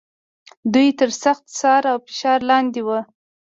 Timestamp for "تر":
0.99-1.09